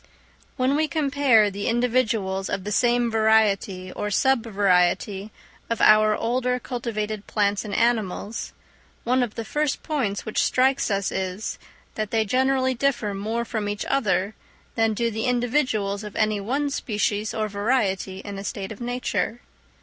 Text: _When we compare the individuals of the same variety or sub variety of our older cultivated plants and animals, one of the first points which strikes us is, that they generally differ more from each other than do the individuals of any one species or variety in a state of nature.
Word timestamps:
_When 0.57 0.75
we 0.75 0.87
compare 0.87 1.51
the 1.51 1.67
individuals 1.67 2.49
of 2.49 2.63
the 2.63 2.71
same 2.71 3.11
variety 3.11 3.91
or 3.91 4.09
sub 4.09 4.43
variety 4.47 5.29
of 5.69 5.79
our 5.79 6.15
older 6.15 6.57
cultivated 6.59 7.27
plants 7.27 7.63
and 7.63 7.71
animals, 7.75 8.51
one 9.03 9.21
of 9.21 9.35
the 9.35 9.45
first 9.45 9.83
points 9.83 10.25
which 10.25 10.41
strikes 10.43 10.89
us 10.89 11.11
is, 11.11 11.59
that 11.93 12.09
they 12.09 12.25
generally 12.25 12.73
differ 12.73 13.13
more 13.13 13.45
from 13.45 13.69
each 13.69 13.85
other 13.85 14.33
than 14.73 14.95
do 14.95 15.11
the 15.11 15.25
individuals 15.25 16.03
of 16.03 16.15
any 16.15 16.39
one 16.41 16.71
species 16.71 17.31
or 17.31 17.47
variety 17.47 18.21
in 18.21 18.39
a 18.39 18.43
state 18.43 18.71
of 18.71 18.81
nature. 18.81 19.39